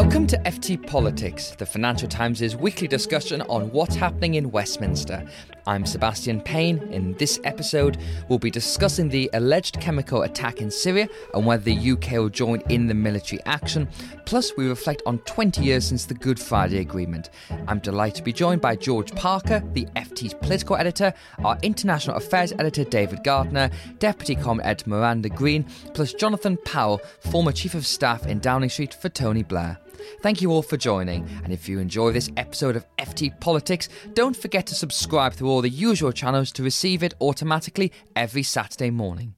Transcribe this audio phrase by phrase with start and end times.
[0.00, 5.26] Welcome to FT Politics, the Financial Times' weekly discussion on what's happening in Westminster.
[5.66, 6.78] I'm Sebastian Payne.
[6.92, 7.98] In this episode,
[8.28, 12.60] we'll be discussing the alleged chemical attack in Syria and whether the UK will join
[12.68, 13.88] in the military action.
[14.24, 17.30] Plus, we reflect on 20 years since the Good Friday Agreement.
[17.66, 21.12] I'm delighted to be joined by George Parker, the FT's political editor,
[21.44, 23.68] our international affairs editor David Gardner,
[23.98, 28.94] deputy com editor Miranda Green, plus Jonathan Powell, former chief of staff in Downing Street
[28.94, 29.76] for Tony Blair.
[30.20, 34.36] Thank you all for joining, and if you enjoy this episode of FT Politics, don't
[34.36, 39.34] forget to subscribe through all the usual channels to receive it automatically every Saturday morning.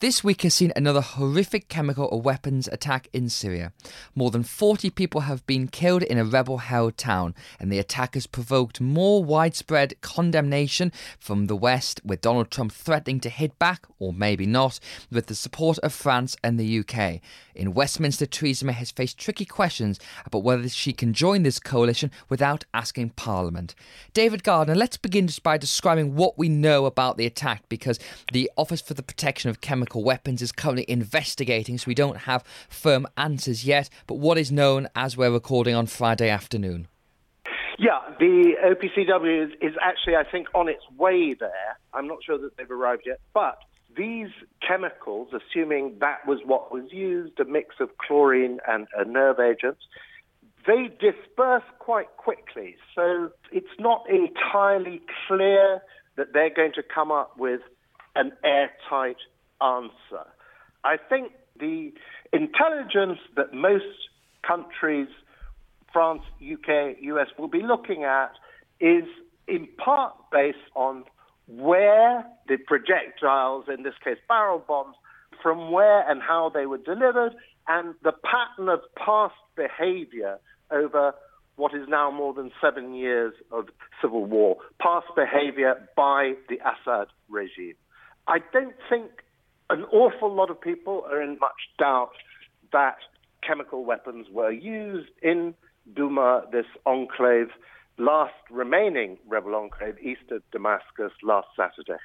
[0.00, 3.74] This week has seen another horrific chemical or weapons attack in Syria.
[4.14, 8.14] More than 40 people have been killed in a rebel held town, and the attack
[8.14, 13.84] has provoked more widespread condemnation from the West, with Donald Trump threatening to hit back,
[13.98, 14.80] or maybe not,
[15.12, 17.20] with the support of France and the UK.
[17.60, 22.10] In Westminster, Theresa May has faced tricky questions about whether she can join this coalition
[22.30, 23.74] without asking Parliament.
[24.14, 27.98] David Gardner, let's begin just by describing what we know about the attack, because
[28.32, 32.44] the Office for the Protection of Chemical weapons is currently investigating, so we don't have
[32.70, 33.90] firm answers yet.
[34.06, 36.88] But what is known as we're recording on Friday afternoon?
[37.78, 41.78] Yeah, the OPCW is, is actually, I think, on its way there.
[41.92, 43.58] I'm not sure that they've arrived yet, but
[43.96, 44.28] these
[44.66, 49.80] chemicals, assuming that was what was used, a mix of chlorine and uh, nerve agents,
[50.66, 52.76] they disperse quite quickly.
[52.94, 55.80] So it's not entirely clear
[56.16, 57.60] that they're going to come up with
[58.14, 59.16] an airtight
[59.60, 60.26] answer.
[60.84, 61.92] I think the
[62.32, 63.84] intelligence that most
[64.46, 65.08] countries,
[65.92, 68.32] France, UK, US, will be looking at
[68.80, 69.04] is
[69.46, 71.04] in part based on
[71.50, 74.94] where the projectiles, in this case barrel bombs,
[75.42, 77.32] from where and how they were delivered,
[77.68, 80.38] and the pattern of past behavior
[80.70, 81.12] over
[81.56, 83.66] what is now more than seven years of
[84.00, 87.74] civil war, past behavior by the Assad regime.
[88.26, 89.10] I don't think
[89.68, 92.12] an awful lot of people are in much doubt
[92.72, 92.96] that
[93.46, 95.54] chemical weapons were used in
[95.92, 97.48] Douma, this enclave,
[98.00, 102.00] last remaining rebel enclave east of Damascus last Saturday.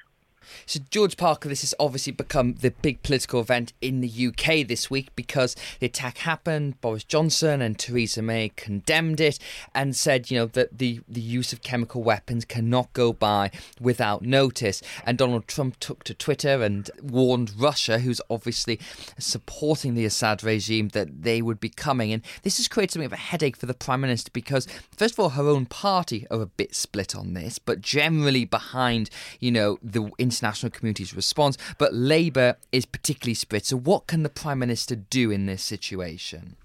[0.66, 4.90] So, George Parker, this has obviously become the big political event in the UK this
[4.90, 6.80] week because the attack happened.
[6.80, 9.38] Boris Johnson and Theresa May condemned it
[9.74, 14.22] and said, you know, that the, the use of chemical weapons cannot go by without
[14.22, 14.82] notice.
[15.04, 18.78] And Donald Trump took to Twitter and warned Russia, who's obviously
[19.18, 22.12] supporting the Assad regime, that they would be coming.
[22.12, 25.20] And this has created something of a headache for the Prime Minister because, first of
[25.20, 29.78] all, her own party are a bit split on this, but generally behind, you know,
[29.82, 33.66] the international community's response, but Labour is particularly split.
[33.66, 36.56] So, what can the Prime Minister do in this situation?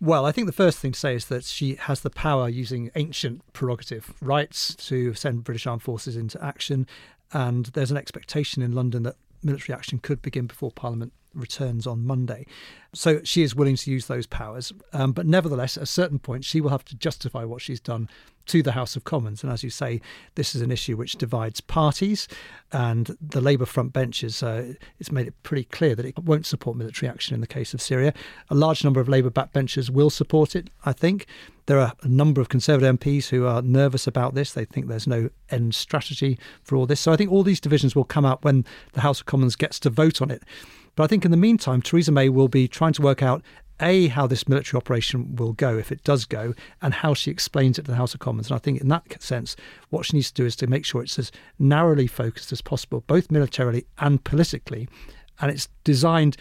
[0.00, 2.90] Well, I think the first thing to say is that she has the power using
[2.96, 6.86] ancient prerogative rights to send British armed forces into action.
[7.32, 12.04] And there's an expectation in London that military action could begin before Parliament returns on
[12.04, 12.46] Monday.
[12.94, 14.72] So she is willing to use those powers.
[14.92, 18.08] Um, but nevertheless, at a certain point, she will have to justify what she's done
[18.46, 19.42] to the House of Commons.
[19.42, 20.00] And as you say,
[20.34, 22.28] this is an issue which divides parties.
[22.72, 26.76] And the Labour front benches, uh, it's made it pretty clear that it won't support
[26.76, 28.14] military action in the case of Syria.
[28.50, 31.26] A large number of Labour backbenchers will support it, I think.
[31.66, 34.52] There are a number of Conservative MPs who are nervous about this.
[34.52, 37.00] They think there's no end strategy for all this.
[37.00, 39.80] So I think all these divisions will come out when the House of Commons gets
[39.80, 40.44] to vote on it.
[40.96, 43.42] But I think in the meantime, Theresa May will be trying to work out
[43.80, 47.78] a, how this military operation will go if it does go, and how she explains
[47.78, 48.50] it to the House of Commons.
[48.50, 49.54] And I think in that sense,
[49.90, 53.04] what she needs to do is to make sure it's as narrowly focused as possible,
[53.06, 54.88] both militarily and politically.
[55.38, 56.38] And it's designed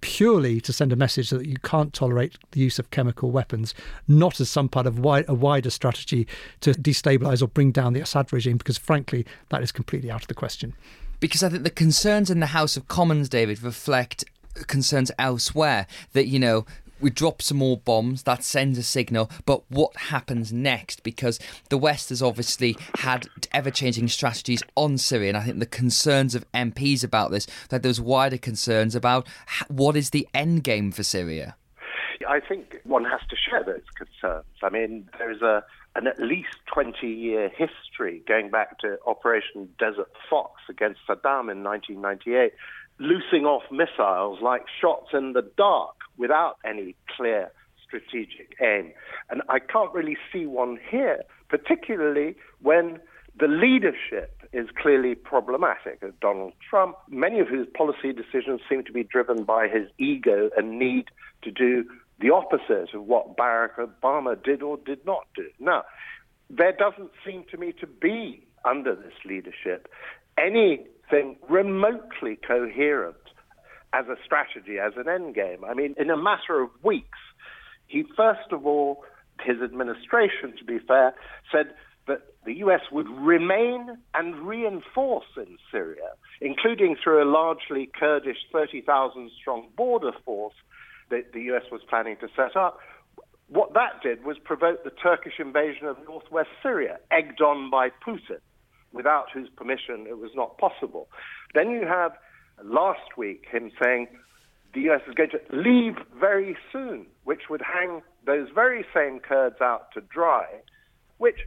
[0.00, 3.74] purely to send a message that you can't tolerate the use of chemical weapons,
[4.08, 6.26] not as some part of a wider strategy
[6.60, 10.28] to destabilize or bring down the Assad regime, because frankly, that is completely out of
[10.28, 10.74] the question
[11.22, 14.24] because I think the concerns in the House of Commons, David, reflect
[14.66, 16.66] concerns elsewhere that, you know,
[17.00, 21.04] we drop some more bombs, that sends a signal, but what happens next?
[21.04, 21.38] Because
[21.68, 26.34] the West has obviously had ever changing strategies on Syria, and I think the concerns
[26.34, 29.28] of MPs about this, that there's wider concerns about
[29.68, 31.54] what is the end game for Syria.
[32.28, 34.44] I think one has to share those concerns.
[34.60, 35.62] I mean, there's a
[35.94, 41.62] an at least 20 year history going back to Operation Desert Fox against Saddam in
[41.62, 42.52] 1998,
[42.98, 47.52] loosing off missiles like shots in the dark without any clear
[47.84, 48.92] strategic aim.
[49.28, 53.00] And I can't really see one here, particularly when
[53.38, 56.02] the leadership is clearly problematic.
[56.20, 60.78] Donald Trump, many of whose policy decisions seem to be driven by his ego and
[60.78, 61.06] need
[61.42, 61.84] to do
[62.20, 65.48] the opposite of what Barack Obama did or did not do.
[65.58, 65.84] Now,
[66.50, 69.88] there doesn't seem to me to be, under this leadership,
[70.38, 73.16] anything remotely coherent
[73.92, 75.68] as a strategy, as an endgame.
[75.68, 77.18] I mean, in a matter of weeks,
[77.86, 79.04] he first of all,
[79.40, 81.14] his administration, to be fair,
[81.50, 81.74] said
[82.06, 82.80] that the U.S.
[82.90, 86.10] would remain and reinforce in Syria,
[86.40, 90.54] including through a largely Kurdish 30,000 strong border force
[91.12, 92.80] that the US was planning to set up.
[93.48, 98.40] What that did was provoke the Turkish invasion of northwest Syria, egged on by Putin,
[98.92, 101.08] without whose permission it was not possible.
[101.54, 102.12] Then you have
[102.64, 104.08] last week him saying
[104.72, 109.60] the US is going to leave very soon, which would hang those very same Kurds
[109.60, 110.46] out to dry,
[111.18, 111.40] which,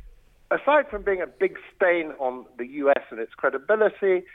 [0.52, 4.26] aside from being a big stain on the US and its credibility,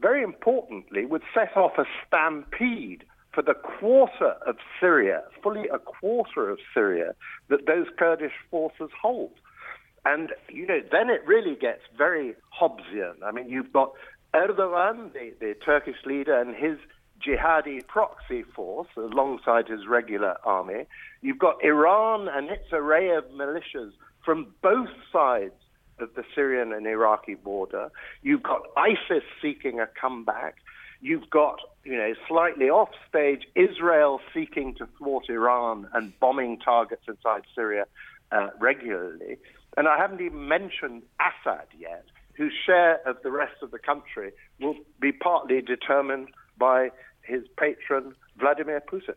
[0.00, 3.04] very importantly, would set off a stampede
[3.38, 7.14] for the quarter of Syria, fully a quarter of Syria,
[7.48, 9.30] that those Kurdish forces hold.
[10.04, 13.22] And, you know, then it really gets very Hobbesian.
[13.24, 13.92] I mean, you've got
[14.34, 16.78] Erdogan, the, the Turkish leader, and his
[17.24, 20.86] jihadi proxy force alongside his regular army.
[21.22, 23.92] You've got Iran and its array of militias
[24.24, 25.54] from both sides
[26.00, 27.92] of the Syrian and Iraqi border.
[28.20, 30.56] You've got ISIS seeking a comeback.
[31.00, 37.02] You've got, you know, slightly off stage Israel seeking to thwart Iran and bombing targets
[37.06, 37.84] inside Syria
[38.32, 39.38] uh, regularly.
[39.76, 42.04] And I haven't even mentioned Assad yet,
[42.34, 46.90] whose share of the rest of the country will be partly determined by
[47.22, 49.14] his patron, Vladimir Putin.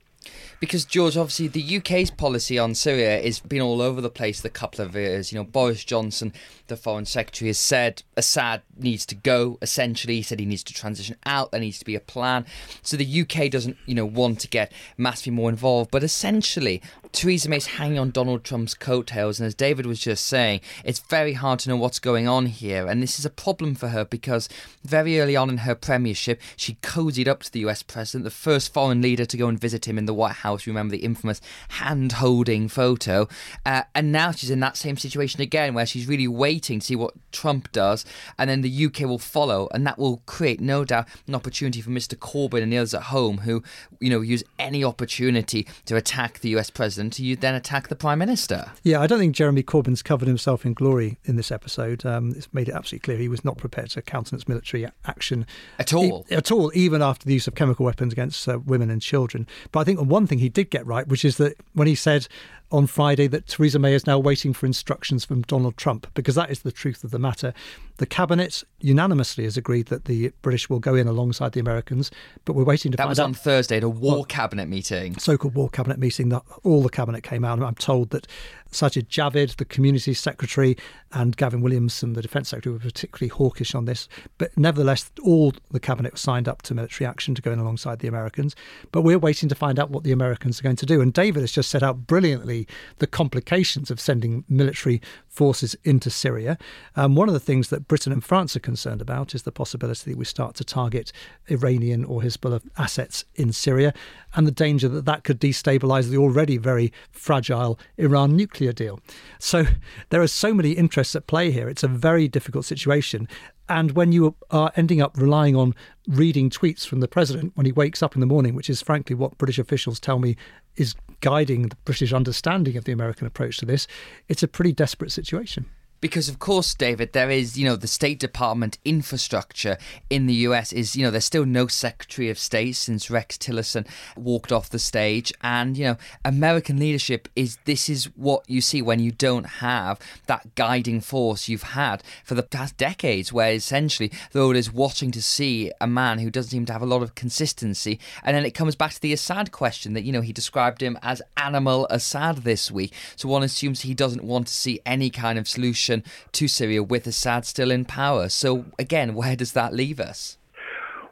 [0.59, 4.50] Because George, obviously, the UK's policy on Syria has been all over the place the
[4.50, 5.31] couple of years.
[5.31, 6.33] You know, Boris Johnson,
[6.68, 9.57] the Foreign Secretary, has said Assad needs to go.
[9.62, 11.51] Essentially, he said he needs to transition out.
[11.51, 12.45] There needs to be a plan.
[12.83, 15.89] So the UK doesn't, you know, want to get massively more involved.
[15.89, 16.81] But essentially,
[17.12, 21.33] Theresa May's hanging on Donald Trump's coattails, and as David was just saying, it's very
[21.33, 22.88] hard to know what's going on here.
[22.88, 24.47] And this is a problem for her because
[24.83, 28.73] very early on in her premiership, she cozied up to the US president, the first
[28.73, 30.68] foreign leader to go and visit him in the White House.
[30.68, 33.28] Remember the infamous hand holding photo.
[33.66, 36.96] Uh, and now she's in that same situation again, where she's really waiting to see
[36.96, 38.06] what Trump does,
[38.38, 41.92] and then the UK will follow, and that will create, no doubt, an opportunity for
[41.92, 42.16] Mr.
[42.16, 43.63] Corbyn and the others at home who,
[44.00, 48.19] you know, use any opportunity to attack the US president you then attack the prime
[48.19, 48.72] minister.
[48.84, 52.06] Yeah, I don't think Jeremy Corbyn's covered himself in glory in this episode.
[52.06, 55.46] Um, it's made it absolutely clear he was not prepared to countenance military action
[55.80, 56.25] at all.
[56.30, 59.48] E- at all, even after the use of chemical weapons against uh, women and children.
[59.72, 62.27] But I think one thing he did get right, which is that when he said
[62.71, 66.50] on Friday that Theresa May is now waiting for instructions from Donald Trump, because that
[66.50, 67.53] is the truth of the matter.
[67.97, 72.09] The cabinet unanimously has agreed that the British will go in alongside the Americans,
[72.45, 75.18] but we're waiting to that find was on Thursday at a war well, cabinet meeting.
[75.18, 76.30] So-called war cabinet meeting.
[76.30, 78.25] That all the cabinet came out, and I'm told that
[78.71, 80.78] Sajid Javid, the community secretary,
[81.11, 84.07] and Gavin Williamson, the defence secretary, were particularly hawkish on this.
[84.37, 87.99] But nevertheless, all the cabinet was signed up to military action to go in alongside
[87.99, 88.56] the Americans.
[88.94, 91.01] But we're waiting to find out what the Americans are going to do.
[91.01, 92.60] And David has just set out brilliantly
[92.97, 96.57] the complications of sending military forces into Syria.
[96.95, 100.11] Um, one of the things that Britain and France are concerned about is the possibility
[100.11, 101.11] that we start to target
[101.49, 103.94] Iranian or Hezbollah assets in Syria
[104.33, 108.99] and the danger that that could destabilise the already very fragile Iran nuclear deal.
[109.39, 109.65] So
[110.09, 111.69] there are so many interests at play here.
[111.69, 113.27] It's a very difficult situation.
[113.71, 115.73] And when you are ending up relying on
[116.06, 119.16] reading tweets from the president when he wakes up in the morning, which is frankly
[119.16, 120.35] what British officials tell me
[120.75, 123.87] is guiding the British understanding of the American approach to this,
[124.28, 125.68] it's a pretty desperate situation.
[126.02, 129.78] Because of course, David, there is, you know, the State Department infrastructure
[130.10, 133.88] in the US is, you know, there's still no Secretary of State since Rex Tillerson
[134.18, 135.31] walked off the stage.
[135.42, 140.00] And, you know, American leadership is this is what you see when you don't have
[140.26, 145.12] that guiding force you've had for the past decades, where essentially the world is watching
[145.12, 148.00] to see a man who doesn't seem to have a lot of consistency.
[148.24, 150.98] And then it comes back to the Assad question that, you know, he described him
[151.04, 152.92] as animal Assad this week.
[153.16, 157.07] So one assumes he doesn't want to see any kind of solution to Syria with
[157.07, 158.30] Assad still in power.
[158.30, 160.38] So, again, where does that leave us?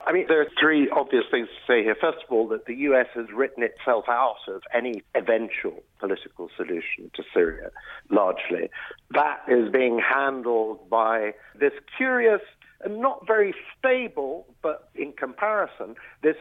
[0.10, 1.96] I mean, there are three obvious things to say here.
[2.00, 7.12] First of all, that the US has written itself out of any eventual political solution
[7.16, 7.70] to Syria,
[8.10, 8.72] largely.
[9.12, 12.42] That is being handled by this curious
[12.82, 16.38] and not very stable, but in comparison, this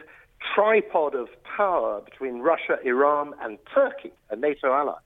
[0.55, 4.97] tripod of power between Russia, Iran, and Turkey, a NATO ally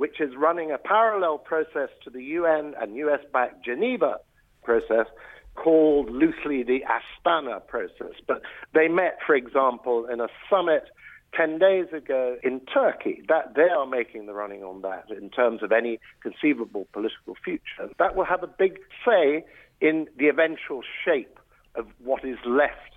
[0.00, 4.16] which is running a parallel process to the UN and US backed Geneva
[4.64, 5.04] process
[5.56, 8.14] called loosely the Astana process.
[8.26, 8.40] But
[8.72, 10.84] they met, for example, in a summit
[11.34, 13.22] 10 days ago in Turkey.
[13.28, 17.90] That they are making the running on that in terms of any conceivable political future.
[17.98, 19.44] That will have a big say
[19.82, 21.38] in the eventual shape
[21.74, 22.92] of what is left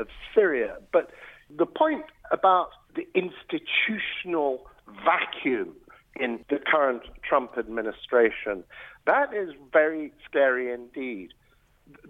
[0.00, 0.78] of Syria.
[0.92, 1.12] But
[1.56, 4.66] the point about the institutional
[5.04, 5.76] vacuum
[6.18, 8.64] in the current Trump administration.
[9.06, 11.30] That is very scary indeed.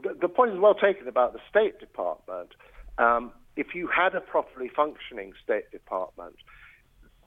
[0.02, 2.50] The, the point is well taken about the State Department.
[2.98, 6.36] Um, if you had a properly functioning State Department,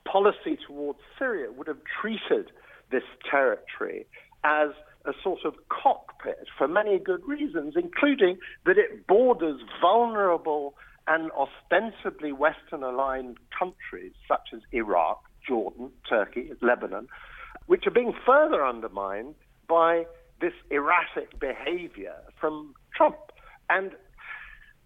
[0.05, 2.51] policy towards Syria would have treated
[2.91, 4.05] this territory
[4.43, 4.69] as
[5.05, 10.75] a sort of cockpit for many good reasons, including that it borders vulnerable
[11.07, 17.09] and ostensibly Western aligned countries such as Iraq, Jordan, Turkey, Lebanon,
[17.65, 19.35] which are being further undermined
[19.67, 20.05] by
[20.39, 23.17] this erratic behavior from Trump.
[23.69, 23.91] And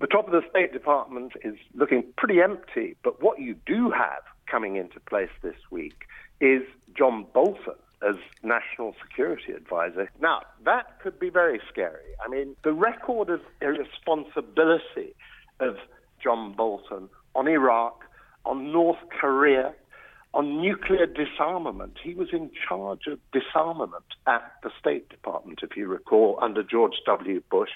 [0.02, 4.24] the top of the State Department is looking pretty empty, but what you do have
[4.48, 6.06] coming into place this week
[6.42, 6.64] is
[6.98, 10.10] John Bolton as National Security Advisor.
[10.20, 12.10] Now, that could be very scary.
[12.26, 15.14] I mean, the record of irresponsibility
[15.60, 15.78] of
[16.24, 18.04] John Bolton on Iraq,
[18.46, 19.76] on North Korea,
[20.36, 21.98] on nuclear disarmament.
[22.04, 26.96] He was in charge of disarmament at the State Department, if you recall, under George
[27.06, 27.42] W.
[27.50, 27.70] Bush,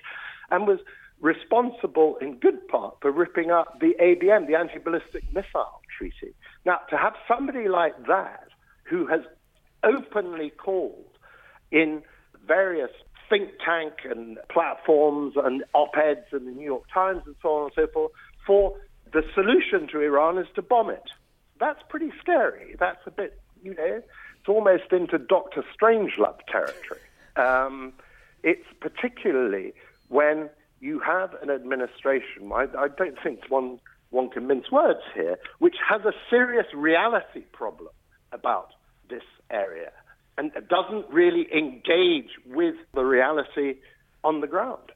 [0.51, 0.79] and was
[1.21, 6.33] responsible in good part for ripping up the ABM, the Anti Ballistic Missile Treaty.
[6.65, 8.49] Now, to have somebody like that
[8.83, 9.21] who has
[9.83, 11.05] openly called
[11.71, 12.03] in
[12.45, 12.91] various
[13.29, 17.63] think tank and platforms and op eds in the New York Times and so on
[17.65, 18.11] and so forth
[18.45, 18.75] for
[19.13, 21.09] the solution to Iran is to bomb it
[21.59, 22.75] that's pretty scary.
[22.79, 24.01] That's a bit, you know,
[24.39, 27.01] it's almost into Doctor Strangelove territory.
[27.35, 27.93] Um,
[28.43, 29.73] it's particularly
[30.07, 30.49] when
[30.79, 33.79] you have an administration, I, I don't think one,
[34.11, 37.93] one can mince words here, which has a serious reality problem
[38.31, 38.69] about
[39.09, 39.91] this area
[40.37, 43.75] and doesn't really engage with the reality
[44.23, 44.91] on the ground.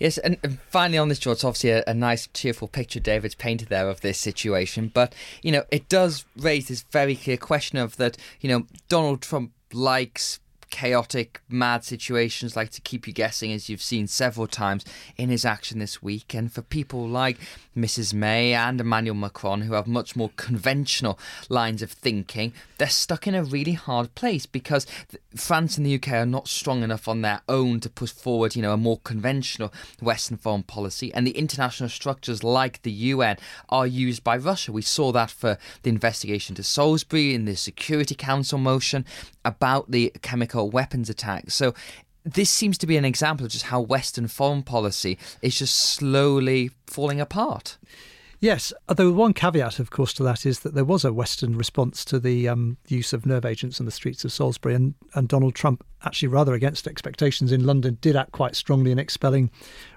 [0.00, 0.38] Yes, and,
[0.70, 4.00] finally on this, George, it's obviously a, a, nice, cheerful picture David's painted there of
[4.00, 4.90] this situation.
[4.92, 9.20] But, you know, it does raise this very clear question of that, you know, Donald
[9.20, 10.40] Trump likes
[10.70, 14.84] chaotic, mad situations like to keep you guessing, as you've seen several times
[15.16, 16.34] in his action this week.
[16.34, 17.38] And for people like
[17.76, 18.14] Mrs.
[18.14, 23.34] May and Emmanuel Macron, who have much more conventional lines of thinking, they're stuck in
[23.34, 24.86] a really hard place because
[25.36, 28.62] France and the UK are not strong enough on their own to push forward, you
[28.62, 31.12] know, a more conventional Western foreign policy.
[31.12, 33.36] And the international structures like the UN
[33.68, 34.72] are used by Russia.
[34.72, 39.04] We saw that for the investigation to Salisbury in the Security Council motion
[39.44, 41.50] about the chemical weapons attack.
[41.50, 41.74] So
[42.24, 46.70] this seems to be an example of just how Western foreign policy is just slowly
[46.86, 47.78] falling apart.
[48.40, 52.06] Yes, although one caveat, of course, to that is that there was a Western response
[52.06, 55.54] to the um, use of nerve agents in the streets of Salisbury, and, and Donald
[55.54, 59.50] Trump, actually rather against expectations in London, did act quite strongly in expelling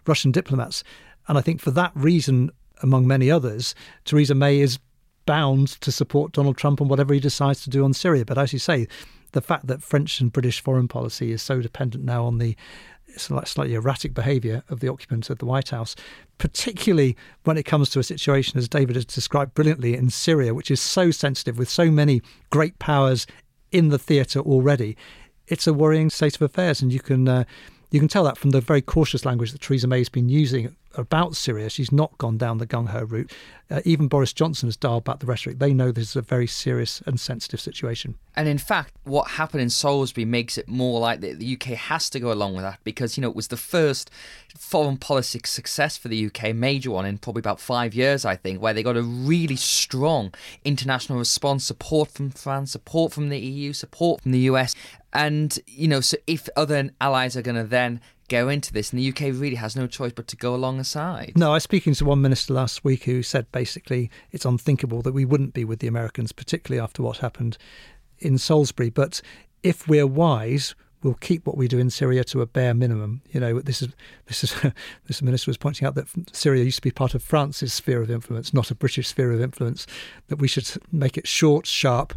[0.06, 0.84] Russian diplomats.
[1.30, 2.52] And I think for that reason,
[2.82, 4.78] among many others, Theresa May is
[5.26, 8.26] bound to support Donald Trump on whatever he decides to do on Syria.
[8.26, 8.90] But as you say,
[9.34, 12.56] the fact that French and British foreign policy is so dependent now on the
[13.18, 15.96] slightly erratic behaviour of the occupants of the White House,
[16.38, 20.72] particularly when it comes to a situation, as David has described brilliantly, in Syria, which
[20.72, 23.28] is so sensitive with so many great powers
[23.72, 24.98] in the theatre already.
[25.48, 27.44] It's a worrying state of affairs, and you can uh,
[27.92, 30.76] you can tell that from the very cautious language that Theresa May has been using
[30.96, 31.70] about Syria.
[31.70, 33.32] She's not gone down the gung ho route.
[33.70, 35.58] Uh, even Boris Johnson has dialed back the rhetoric.
[35.58, 38.16] They know this is a very serious and sensitive situation.
[38.36, 42.20] And in fact, what happened in Salisbury makes it more likely the UK has to
[42.20, 44.12] go along with that because, you know, it was the first
[44.58, 48.62] foreign policy success for the UK, major one in probably about five years, I think,
[48.62, 50.34] where they got a really strong
[50.64, 54.76] international response, support from France, support from the EU, support from the US.
[55.14, 59.00] And, you know, so if other allies are going to then go into this, and
[59.00, 61.34] the UK really has no choice but to go along aside.
[61.36, 65.14] No, I was speaking to one minister last week who said basically it's unthinkable that
[65.14, 67.58] we wouldn't be with the Americans, particularly after what happened
[68.20, 68.90] in Salisbury.
[68.90, 69.22] But
[69.62, 73.22] if we're wise, we'll keep what we do in Syria to a bare minimum.
[73.32, 73.90] You know, this is
[74.26, 74.56] this is
[75.08, 78.10] this minister was pointing out that Syria used to be part of France's sphere of
[78.10, 79.86] influence, not a British sphere of influence.
[80.28, 82.14] That we should make it short, sharp,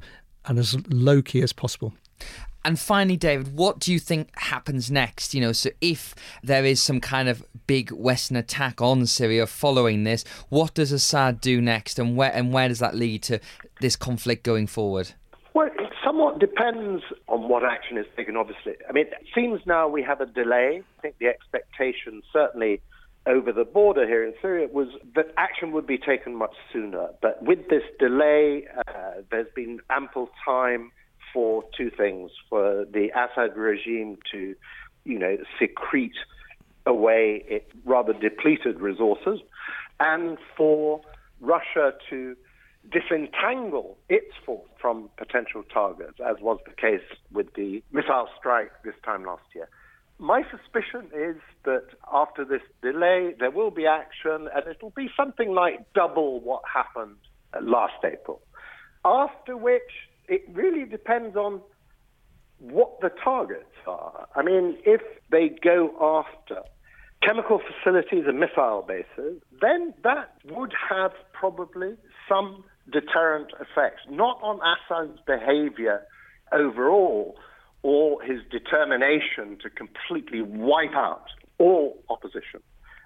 [0.47, 1.93] and as low key as possible.
[2.67, 5.35] And finally, David, what do you think happens next?
[5.35, 10.03] You know, so if there is some kind of big Western attack on Syria following
[10.03, 13.39] this, what does Assad do next, and where and where does that lead to
[13.81, 15.13] this conflict going forward?
[15.55, 18.75] Well, it somewhat depends on what action is taken, obviously.
[18.89, 20.83] I mean, it seems now we have a delay.
[20.99, 22.81] I think the expectation, certainly
[23.27, 27.11] over the border here in Syria, was that action would be taken much sooner.
[27.23, 30.91] But with this delay, uh, there's been ample time
[31.37, 34.55] for two things for the Assad regime to,
[35.05, 36.17] you know, secrete
[36.87, 39.41] away its rather depleted resources,
[40.01, 41.03] and for
[41.43, 42.35] Russia to
[42.91, 48.95] disentangle its force from potential targets, as was the case with the missile strike this
[49.05, 49.69] time last year.
[50.19, 55.53] My suspicion is that after this delay, there will be action, and it'll be something
[55.53, 57.19] like double what happened
[57.61, 58.41] last April.
[59.05, 59.83] After which,
[60.29, 61.61] it really depends on
[62.59, 64.27] what the targets are.
[64.35, 66.63] I mean, if they go after
[67.23, 71.95] chemical facilities and missile bases, then that would have probably
[72.29, 76.03] some deterrent effects, not on Assad's behavior
[76.53, 77.37] overall
[77.83, 81.27] or his determination to completely wipe out
[81.59, 82.61] all opposition,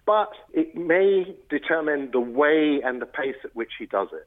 [0.06, 4.26] but it may determine the way and the pace at which he does it.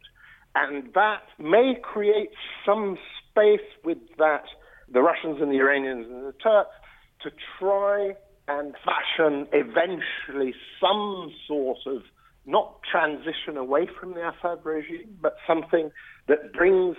[0.56, 2.30] And that may create
[2.66, 2.98] some
[3.30, 4.46] space with that,
[4.92, 6.76] the Russians and the Iranians and the Turks,
[7.22, 8.16] to try
[8.48, 12.04] and fashion eventually some sort of
[12.46, 15.92] not transition away from the Assad regime, but something
[16.28, 16.98] that brings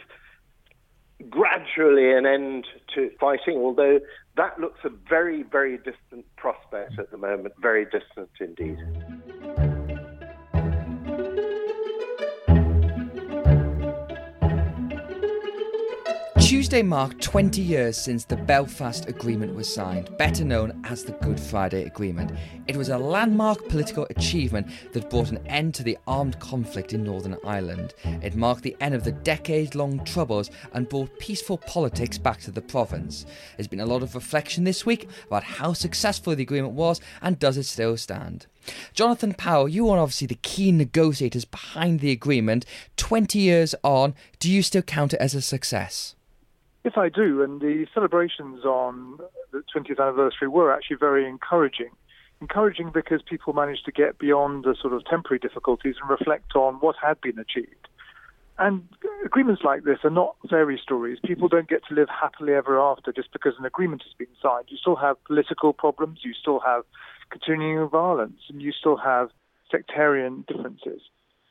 [1.28, 4.00] gradually an end to fighting, although
[4.36, 8.78] that looks a very, very distant prospect at the moment, very distant indeed.
[16.44, 21.40] Tuesday marked 20 years since the Belfast Agreement was signed, better known as the Good
[21.40, 22.32] Friday Agreement.
[22.68, 27.02] It was a landmark political achievement that brought an end to the armed conflict in
[27.02, 27.94] Northern Ireland.
[28.04, 32.50] It marked the end of the decades long troubles and brought peaceful politics back to
[32.50, 33.24] the province.
[33.56, 37.38] There's been a lot of reflection this week about how successful the agreement was and
[37.38, 38.46] does it still stand.
[38.92, 42.66] Jonathan Powell, you are obviously the key negotiators behind the agreement.
[42.98, 46.14] 20 years on, do you still count it as a success?
[46.84, 47.42] Yes, I do.
[47.42, 49.18] And the celebrations on
[49.52, 51.90] the 20th anniversary were actually very encouraging.
[52.42, 56.74] Encouraging because people managed to get beyond the sort of temporary difficulties and reflect on
[56.74, 57.88] what had been achieved.
[58.58, 58.86] And
[59.24, 61.18] agreements like this are not fairy stories.
[61.24, 64.66] People don't get to live happily ever after just because an agreement has been signed.
[64.68, 66.84] You still have political problems, you still have
[67.30, 69.30] continuing violence, and you still have
[69.70, 71.00] sectarian differences.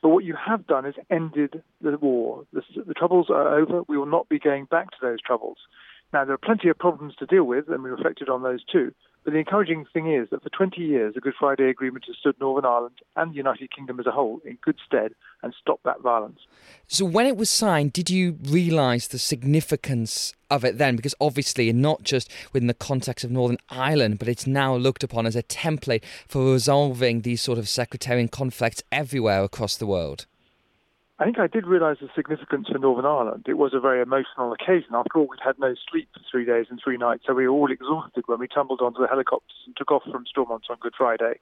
[0.04, 2.44] But what you have done is ended the war.
[2.52, 3.84] The, the, troubles are over.
[3.88, 5.56] We will not be going back to those troubles.
[6.14, 8.94] Now, there are plenty of problems to deal with, and we reflected on those too.
[9.24, 12.38] But the encouraging thing is that for 20 years, the Good Friday Agreement has stood
[12.38, 16.02] Northern Ireland and the United Kingdom as a whole in good stead and stopped that
[16.02, 16.38] violence.
[16.86, 20.94] So, when it was signed, did you realise the significance of it then?
[20.94, 25.26] Because obviously, not just within the context of Northern Ireland, but it's now looked upon
[25.26, 30.26] as a template for resolving these sort of sectarian conflicts everywhere across the world.
[31.24, 33.46] I think I did realise the significance for Northern Ireland.
[33.48, 34.90] It was a very emotional occasion.
[34.92, 37.54] After all, we'd had no sleep for three days and three nights, so we were
[37.54, 40.92] all exhausted when we tumbled onto the helicopters and took off from Stormont on Good
[40.98, 41.40] Friday.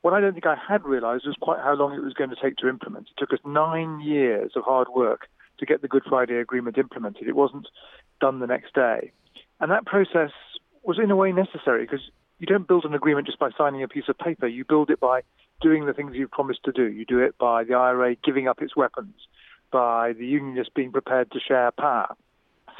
[0.00, 2.36] What I don't think I had realised was quite how long it was going to
[2.42, 3.10] take to implement.
[3.10, 5.28] It took us nine years of hard work
[5.60, 7.28] to get the Good Friday Agreement implemented.
[7.28, 7.68] It wasn't
[8.20, 9.12] done the next day.
[9.60, 10.32] And that process
[10.82, 13.88] was in a way necessary because you don't build an agreement just by signing a
[13.88, 14.46] piece of paper.
[14.46, 15.22] You build it by
[15.60, 16.84] doing the things you've promised to do.
[16.84, 19.14] You do it by the IRA giving up its weapons,
[19.70, 22.14] by the unionists being prepared to share power.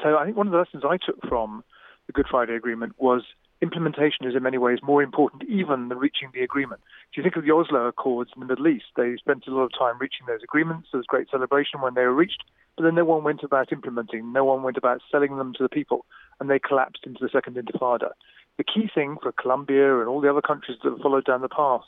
[0.01, 1.63] So I think one of the lessons I took from
[2.07, 3.23] the Good Friday Agreement was
[3.61, 6.81] implementation is in many ways more important even than reaching the agreement.
[7.09, 9.63] If you think of the Oslo Accords in the Middle East, they spent a lot
[9.63, 10.89] of time reaching those agreements.
[10.91, 12.43] There was great celebration when they were reached,
[12.75, 15.69] but then no one went about implementing, no one went about selling them to the
[15.69, 16.05] people,
[16.39, 18.11] and they collapsed into the Second Intifada.
[18.57, 21.49] The key thing for Colombia and all the other countries that have followed down the
[21.49, 21.81] path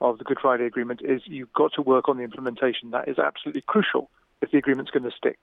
[0.00, 2.90] of the Good Friday Agreement is you've got to work on the implementation.
[2.90, 4.10] That is absolutely crucial
[4.42, 5.38] if the agreement's going to stick.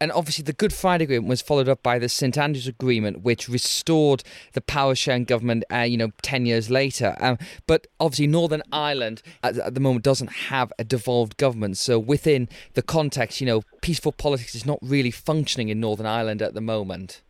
[0.00, 3.48] And obviously, the Good Friday Agreement was followed up by the St Andrews Agreement, which
[3.48, 5.64] restored the power sharing government.
[5.72, 7.16] Uh, you know, ten years later.
[7.20, 11.76] Um, but obviously, Northern Ireland at, at, the moment doesn't have a devolved government.
[11.76, 16.42] So within the context, you know, peaceful politics is not really functioning in Northern Ireland
[16.42, 17.22] at the moment.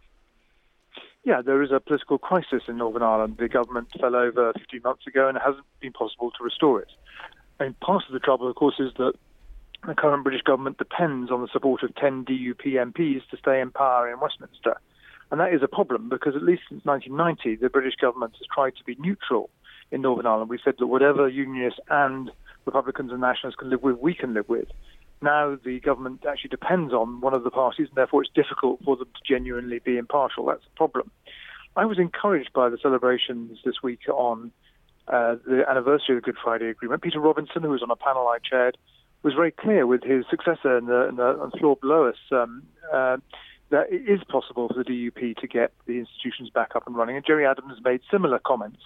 [1.22, 3.36] Yeah, there is a political crisis in Northern Ireland.
[3.38, 6.88] The government fell over 15 months ago, and it hasn't been possible to restore it.
[7.58, 9.12] And part of the trouble, of course, is that
[9.86, 13.70] the current British government depends on the support of 10 DUP MPs to stay in
[13.70, 14.76] power in Westminster.
[15.30, 18.76] And that is a problem because at least since 1990, the British government has tried
[18.76, 19.50] to be neutral
[19.90, 20.50] in Northern Ireland.
[20.50, 22.30] We've said that whatever Unionists and
[22.64, 24.68] Republicans and Nationalists can live with, we can live with.
[25.22, 28.96] Now the government actually depends on one of the parties, and therefore it's difficult for
[28.96, 30.46] them to genuinely be impartial.
[30.46, 31.10] That's the problem.
[31.76, 34.50] I was encouraged by the celebrations this week on
[35.08, 37.02] uh, the anniversary of the Good Friday Agreement.
[37.02, 38.76] Peter Robinson, who was on a panel I chaired,
[39.22, 43.18] was very clear with his successor in the, in the, floor below us um, uh,
[43.70, 47.16] that it is possible for the DUP to get the institutions back up and running.
[47.16, 48.80] And Gerry Adams made similar comments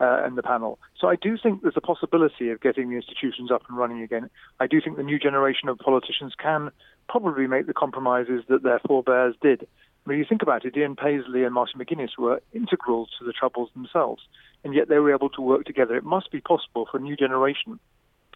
[0.00, 0.78] uh, in the panel.
[0.98, 4.30] So I do think there's a possibility of getting the institutions up and running again.
[4.60, 6.70] I do think the new generation of politicians can
[7.08, 9.66] probably make the compromises that their forebears did.
[10.04, 13.70] When you think about it, Ian Paisley and Martin McGuinness were integral to the Troubles
[13.74, 14.22] themselves,
[14.62, 15.96] and yet they were able to work together.
[15.96, 17.80] It must be possible for a new generation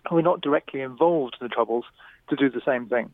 [0.08, 1.84] who are not directly involved in the Troubles
[2.28, 3.12] to do the same thing.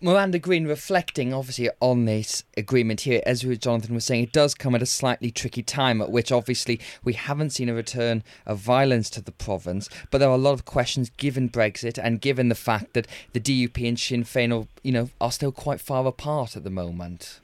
[0.00, 4.74] Miranda Green reflecting obviously on this agreement here, as Jonathan was saying, it does come
[4.74, 9.08] at a slightly tricky time at which obviously we haven't seen a return of violence
[9.10, 12.54] to the province, but there are a lot of questions given Brexit and given the
[12.54, 16.56] fact that the DUP and Sinn Féin are, you know, are still quite far apart
[16.56, 17.40] at the moment.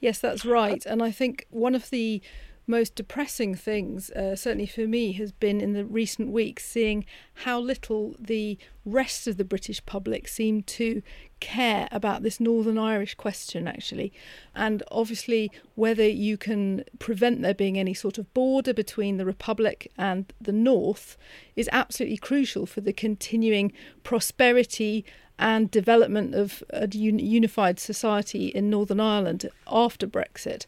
[0.00, 0.84] Yes, that's right.
[0.84, 2.20] And I think one of the
[2.66, 7.04] most depressing things, uh, certainly for me, has been in the recent weeks seeing
[7.44, 11.02] how little the rest of the British public seem to
[11.40, 14.12] care about this Northern Irish question, actually.
[14.54, 19.90] And obviously, whether you can prevent there being any sort of border between the Republic
[19.98, 21.16] and the North
[21.56, 23.72] is absolutely crucial for the continuing
[24.02, 25.04] prosperity
[25.38, 30.64] and development of a unified society in Northern Ireland after Brexit.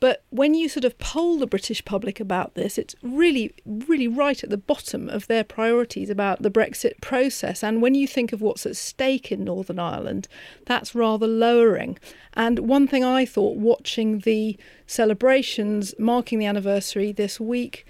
[0.00, 4.42] But when you sort of poll the British public about this, it's really, really right
[4.42, 7.64] at the bottom of their priorities about the Brexit process.
[7.64, 10.28] And when you think of what's at stake in Northern Ireland,
[10.66, 11.98] that's rather lowering.
[12.34, 14.56] And one thing I thought watching the
[14.86, 17.84] celebrations marking the anniversary this week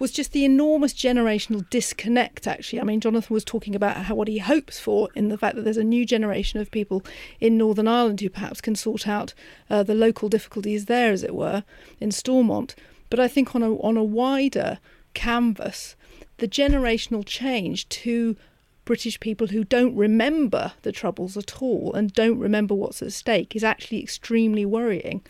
[0.00, 2.80] was just the enormous generational disconnect, actually.
[2.80, 5.62] I mean, Jonathan was talking about how what he hopes for in the fact that
[5.62, 7.04] there's a new generation of people
[7.38, 9.34] in Northern Ireland who perhaps can sort out
[9.68, 11.62] uh, the local difficulties there, as it were,
[12.00, 12.74] in Stormont.
[13.10, 14.78] But I think on a, on a wider
[15.14, 15.96] canvas,
[16.38, 18.36] the generational change to
[18.84, 23.54] British people who don't remember the Troubles at all and don't remember what's at stake
[23.54, 25.22] is actually extremely worrying.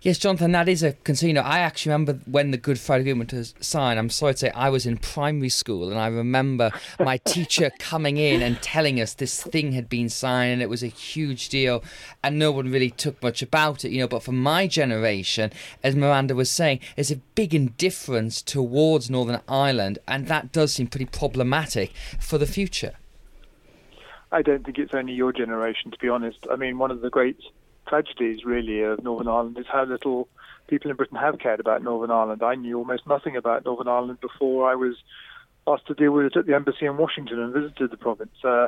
[0.00, 0.94] Yes, Jonathan, that is a
[1.32, 3.98] know, I actually remember when the Good Friday Agreement was signed.
[3.98, 8.16] I'm sorry to say I was in primary school, and I remember my teacher coming
[8.16, 11.82] in and telling us this thing had been signed, and it was a huge deal,
[12.22, 13.90] and no one really took much about it.
[13.90, 15.50] You know, but for my generation,
[15.82, 20.86] as Miranda was saying, there's a big indifference towards Northern Ireland, and that does seem
[20.86, 22.92] pretty problematic for the future.
[24.30, 26.38] I don't think it's only your generation, to be honest.
[26.50, 27.38] I mean, one of the great
[27.88, 30.28] tragedies, really, of Northern Ireland is how little
[30.68, 32.42] people in Britain have cared about Northern Ireland.
[32.42, 34.96] I knew almost nothing about Northern Ireland before I was
[35.66, 38.34] asked to deal with it at the embassy in Washington and visited the province.
[38.44, 38.66] Uh,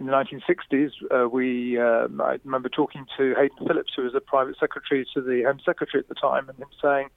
[0.00, 4.20] in the 1960s, uh, we um, I remember talking to Hayden Phillips, who was the
[4.20, 7.08] private secretary to the Home Secretary at the time, and him saying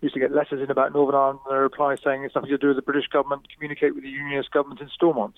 [0.00, 2.58] used to get letters in about Northern Ireland, and a reply saying it's nothing to
[2.58, 3.46] do with the British government.
[3.54, 5.34] Communicate with the Unionist government in Stormont.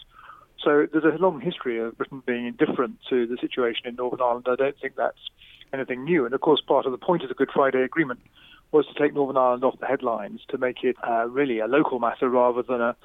[0.65, 4.47] So there's a long history of Britain being indifferent to the situation in Northern Ireland.
[4.49, 5.19] I don't think that's
[5.73, 6.25] anything new.
[6.25, 8.21] And of course, part of the point of the Good Friday Agreement
[8.73, 11.99] was to take Northern Ireland off the headlines, to make it uh, really a local
[11.99, 12.97] matter rather than a,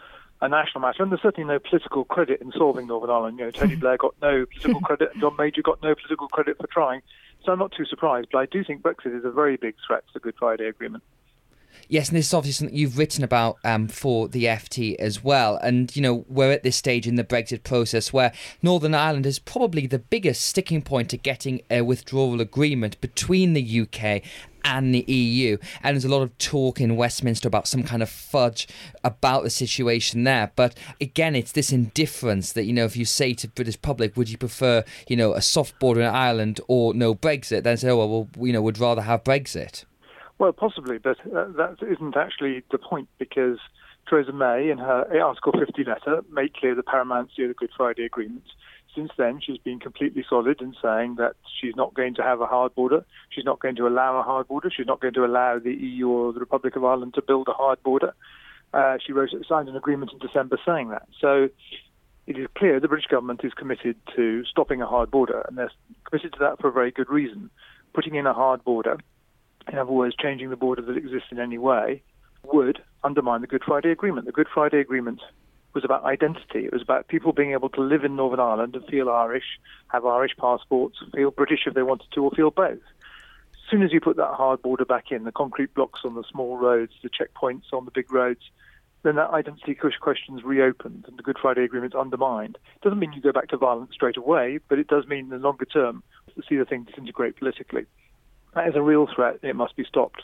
[0.41, 1.04] a national matter.
[1.04, 3.39] And there's certainly no political credit in solving Northern Ireland.
[3.39, 6.58] You know, Tony Blair got no political credit, and John Major got no political credit
[6.58, 7.02] for trying.
[7.45, 8.30] So I'm not too surprised.
[8.32, 11.04] But I do think Brexit is a very big threat to the Good Friday Agreement.
[11.91, 15.56] Yes, and this is obviously something you've written about um, for the FT as well.
[15.58, 19.39] And, you know, we're at this stage in the Brexit process where Northern Ireland is
[19.39, 24.21] probably the biggest sticking point to getting a withdrawal agreement between the UK
[24.63, 25.58] and the EU.
[25.82, 28.67] And there's a lot of talk in Westminster about some kind of fudge
[29.04, 30.52] about the situation there.
[30.56, 34.30] But again, it's this indifference that, you know, if you say to British public, would
[34.30, 37.97] you prefer, you know, a soft border in Ireland or no Brexit, then say, oh,
[37.97, 39.86] well, well you know, we'd rather have Brexit.
[40.39, 43.60] Well, possibly, but uh, that isn't actually the point because
[44.10, 48.06] Theresa May, in her Article 50 letter, made clear the paramountcy of the Good Friday
[48.06, 48.45] Agreement.
[48.95, 52.45] Since then, she's been completely solid in saying that she's not going to have a
[52.45, 53.06] hard border.
[53.30, 54.71] She's not going to allow a hard border.
[54.75, 57.54] She's not going to allow the EU or the Republic of Ireland to build a
[57.54, 58.13] hard border.
[58.73, 61.08] Uh, she wrote, signed an agreement in December saying that.
[61.19, 61.49] So
[62.28, 65.71] it is clear the British government is committed to stopping a hard border, and they're
[66.10, 67.49] committed to that for a very good reason.
[67.93, 68.99] Putting in a hard border
[69.72, 72.02] in other words, changing the border that exists in any way,
[72.43, 74.26] would undermine the Good Friday Agreement.
[74.26, 75.22] The Good Friday Agreement
[75.74, 76.65] was about identity.
[76.65, 80.06] It was about people being able to live in Northern Ireland and feel Irish, have
[80.06, 82.80] Irish passports, feel British if they wanted to, or feel both.
[83.54, 86.24] As soon as you put that hard border back in, the concrete blocks on the
[86.32, 88.41] small roads, the checkpoints on the big roads,
[89.04, 92.58] then that identity question's reopened and the Good Friday Agreement's undermined.
[92.76, 95.30] It doesn't mean you go back to violence straight away, but it does mean in
[95.30, 96.04] the longer term
[96.36, 97.86] to see the thing disintegrate politically.
[98.56, 99.40] That is a real threat.
[99.44, 100.24] It must be stopped.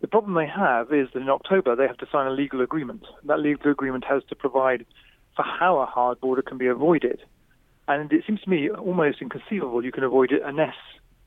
[0.00, 3.04] The problem they have is that in October they have to sign a legal agreement.
[3.24, 4.84] That legal agreement has to provide
[5.34, 7.20] for how a hard border can be avoided.
[7.88, 10.74] And it seems to me almost inconceivable you can avoid it unless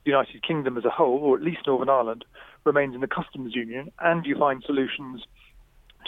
[0.05, 2.23] the United Kingdom as a whole, or at least Northern Ireland,
[2.63, 5.23] remains in the customs union and you find solutions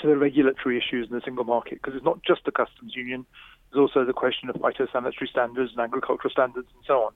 [0.01, 1.81] to the regulatory issues in the single market.
[1.81, 3.25] Because it's not just the customs union,
[3.71, 7.13] there's also the question of phytosanitary standards and agricultural standards and so on.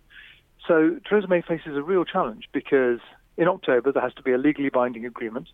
[0.67, 2.99] So Theresa May faces a real challenge because
[3.38, 5.49] in October there has to be a legally binding agreement.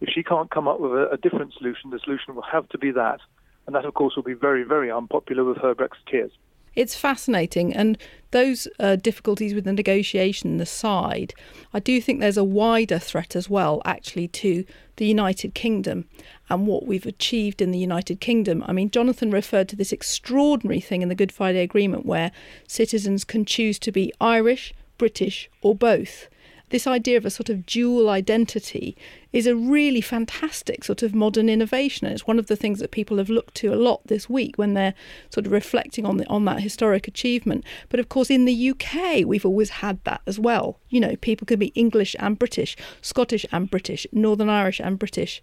[0.00, 2.78] If she can't come up with a, a different solution, the solution will have to
[2.78, 3.20] be that.
[3.66, 6.32] And that, of course, will be very, very unpopular with her Brexiteers.
[6.74, 7.72] It's fascinating.
[7.74, 7.98] And
[8.30, 11.34] those uh, difficulties with the negotiation aside,
[11.74, 14.64] I do think there's a wider threat as well, actually, to
[14.96, 16.06] the United Kingdom
[16.48, 18.64] and what we've achieved in the United Kingdom.
[18.66, 22.32] I mean, Jonathan referred to this extraordinary thing in the Good Friday Agreement where
[22.66, 26.28] citizens can choose to be Irish, British, or both
[26.72, 28.96] this idea of a sort of dual identity
[29.30, 32.06] is a really fantastic sort of modern innovation.
[32.06, 34.56] And it's one of the things that people have looked to a lot this week
[34.56, 34.94] when they're
[35.28, 37.64] sort of reflecting on the, on that historic achievement.
[37.90, 40.80] But of course, in the UK, we've always had that as well.
[40.88, 45.42] You know, people can be English and British, Scottish and British, Northern Irish and British.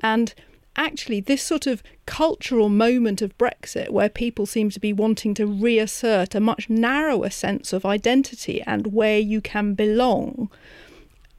[0.00, 0.34] And
[0.76, 5.46] actually this sort of cultural moment of Brexit where people seem to be wanting to
[5.46, 10.50] reassert a much narrower sense of identity and where you can belong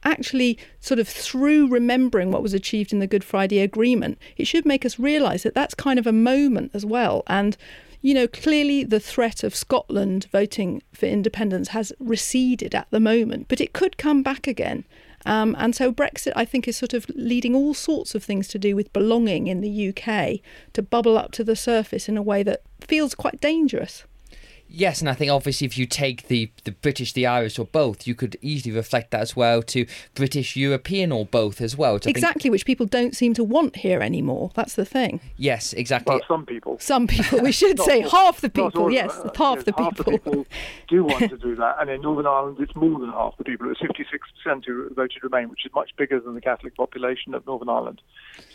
[0.04, 4.66] actually sort of through remembering what was achieved in the Good Friday Agreement, it should
[4.66, 7.22] make us realise that that's kind of a moment as well.
[7.26, 7.56] And,
[8.02, 13.46] you know, clearly the threat of Scotland voting for independence has receded at the moment,
[13.48, 14.84] but it could come back again.
[15.26, 18.58] Um, and so Brexit, I think, is sort of leading all sorts of things to
[18.58, 20.40] do with belonging in the UK
[20.74, 24.04] to bubble up to the surface in a way that feels quite dangerous.
[24.76, 28.08] Yes, and I think obviously if you take the, the British, the Irish, or both,
[28.08, 31.94] you could easily reflect that as well to British, European, or both as well.
[31.94, 32.52] Exactly, think...
[32.52, 34.50] which people don't seem to want here anymore.
[34.54, 35.20] That's the thing.
[35.36, 36.16] Yes, exactly.
[36.16, 36.78] Well, some people.
[36.80, 37.40] Some people.
[37.40, 38.82] We should say all, half the people.
[38.82, 40.12] All, yes, uh, half, yes, the half people.
[40.12, 40.46] the people
[40.88, 43.70] do want to do that, and in Northern Ireland, it's more than half the people.
[43.70, 47.68] It's 56% who voted Remain, which is much bigger than the Catholic population of Northern
[47.68, 48.02] Ireland.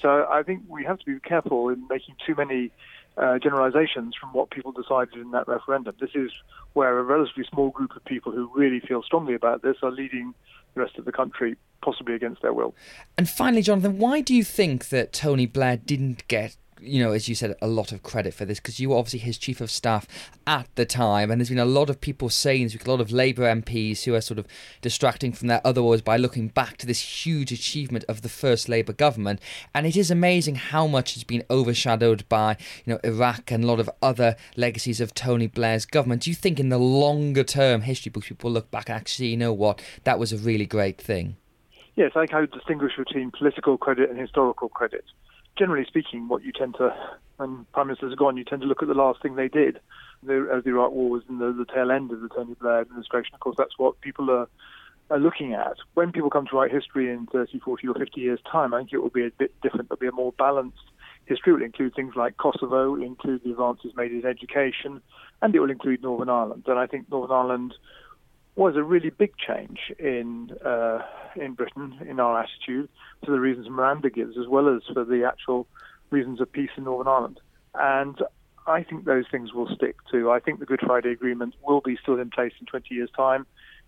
[0.01, 2.71] So I think we have to be careful in making too many
[3.19, 5.95] uh, generalizations from what people decided in that referendum.
[5.99, 6.31] This is
[6.73, 10.33] where a relatively small group of people who really feel strongly about this are leading
[10.73, 12.73] the rest of the country, possibly against their will.
[13.17, 17.27] And finally, Jonathan, why do you think that Tony Blair didn't get you know, as
[17.27, 19.71] you said, a lot of credit for this because you were obviously his chief of
[19.71, 20.07] staff
[20.47, 23.11] at the time, and there's been a lot of people saying this, a lot of
[23.11, 24.47] Labour MPs who are sort of
[24.81, 28.93] distracting from their other by looking back to this huge achievement of the first Labour
[28.93, 29.39] government,
[29.73, 33.67] and it is amazing how much has been overshadowed by you know Iraq and a
[33.67, 36.23] lot of other legacies of Tony Blair's government.
[36.23, 39.37] Do you think in the longer term history books people look back and actually, you
[39.37, 41.37] know what, that was a really great thing?
[41.95, 45.03] Yes, I think I would distinguish between political credit and historical credit
[45.59, 46.95] generally speaking, what you tend to,
[47.37, 49.79] when prime ministers are gone, you tend to look at the last thing they did.
[50.23, 52.81] The, as the Iraq War was in the, the tail end of the Tony Blair
[52.81, 54.47] administration, of course, that's what people are,
[55.09, 55.75] are looking at.
[55.93, 58.93] When people come to write history in 30, 40, or 50 years' time, I think
[58.93, 59.89] it will be a bit different.
[59.89, 60.77] There'll be a more balanced
[61.25, 61.53] history.
[61.53, 65.01] It will include things like Kosovo, it will include the advances made in education,
[65.41, 66.63] and it will include Northern Ireland.
[66.67, 67.73] And I think Northern Ireland
[68.55, 70.99] was a really big change in uh,
[71.35, 72.89] in Britain in our attitude
[73.23, 75.67] for the reasons Miranda gives, as well as for the actual
[76.09, 77.39] reasons of peace in Northern Ireland.
[77.73, 78.21] And
[78.67, 80.29] I think those things will stick too.
[80.29, 83.45] I think the Good Friday Agreement will be still in place in 20 years' time.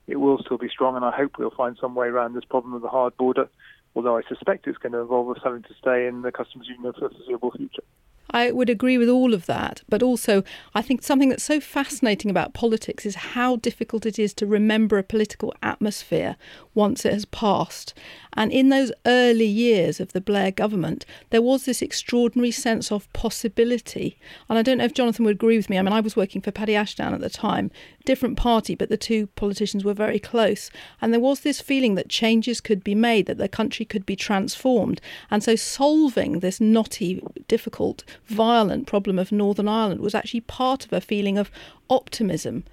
[0.08, 2.74] It will still be strong, and I hope we'll find some way around this problem
[2.74, 3.50] of the hard border.
[3.96, 6.94] Although I suspect it's going to involve us having to stay in the customs union
[6.94, 7.84] for the foreseeable future.
[8.32, 12.32] I would agree with all of that, but also I think something that's so fascinating
[12.32, 16.38] about politics is how difficult it is to remember a political atmosphere
[16.74, 17.94] once it has passed.
[18.34, 23.12] And in those early years of the Blair government, there was this extraordinary sense of
[23.12, 24.18] possibility.
[24.48, 25.78] And I don't know if Jonathan would agree with me.
[25.78, 27.72] I mean, I was working for Paddy Ashdown at the time,
[28.06, 30.72] different party, but the two politicians were very close.
[31.02, 34.16] And there was this feeling that changes could be made, that the country could be
[34.16, 35.02] transformed.
[35.30, 40.94] And so solving this knotty, difficult violent problem of Northern Ireland was actually part of
[40.94, 41.52] a feeling of
[41.90, 42.64] optimism.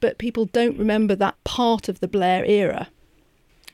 [0.00, 2.88] But people don't remember that part of the Blair era.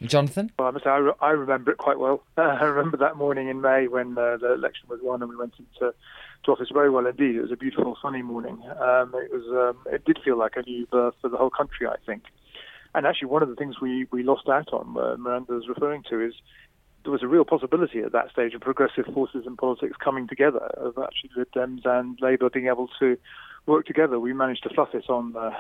[0.02, 0.50] Jonathan?
[0.59, 2.22] Well, I must say, I, re- I remember it quite well.
[2.37, 5.37] Uh, I remember that morning in May when uh, the election was won and we
[5.37, 5.94] went into
[6.44, 7.37] to office very well indeed.
[7.37, 8.62] It was a beautiful, sunny morning.
[8.80, 9.74] Um, it was.
[9.74, 12.24] Um, it did feel like a new birth for the whole country, I think.
[12.94, 16.02] And actually, one of the things we, we lost out on, uh, Miranda was referring
[16.09, 16.32] to, is
[17.02, 20.64] there was a real possibility at that stage of progressive forces in politics coming together,
[20.76, 23.18] of actually Lib Dems and Labour being able to
[23.66, 24.18] work together.
[24.18, 25.50] We managed to fluff it on uh,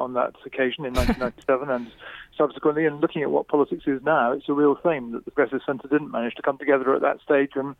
[0.00, 1.92] on that occasion in 1997 and
[2.36, 2.86] subsequently.
[2.86, 5.88] And looking at what politics is now, it's a real shame that the Progressive Centre
[5.88, 7.74] didn't manage to come together at that stage and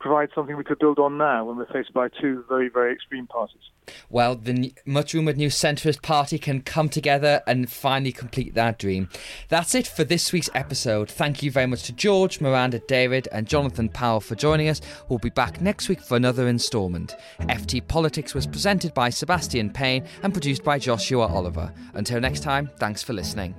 [0.00, 3.26] provide something we could build on now when we're faced by two very, very extreme
[3.26, 3.60] parties.
[4.08, 9.08] Well, the much rumoured new centrist party can come together and finally complete that dream.
[9.48, 11.10] That's it for this week's episode.
[11.10, 14.80] Thank you very much to George, Miranda, David, and Jonathan Powell for joining us.
[15.08, 17.16] We'll be back next week for another instalment.
[17.40, 21.72] FT Politics was presented by Sebastian Payne and produced by Joshua Oliver.
[21.94, 23.54] Until next time, thanks for listening.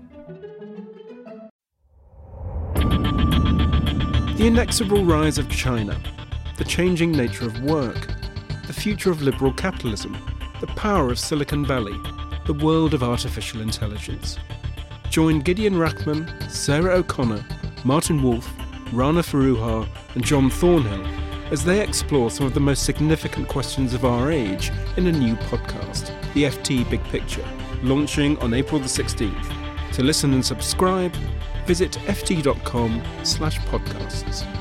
[2.73, 6.01] The inexorable rise of China
[6.61, 8.07] the changing nature of work,
[8.67, 10.15] the future of liberal capitalism,
[10.59, 11.99] the power of Silicon Valley,
[12.45, 14.37] the world of artificial intelligence.
[15.09, 17.43] Join Gideon Rachman, Sarah O'Connor,
[17.83, 18.47] Martin Wolf,
[18.93, 21.03] Rana Foroohar, and John Thornhill
[21.49, 25.35] as they explore some of the most significant questions of our age in a new
[25.37, 27.47] podcast, The FT Big Picture,
[27.81, 29.93] launching on April the 16th.
[29.93, 31.15] To listen and subscribe,
[31.65, 34.60] visit ft.com slash podcasts.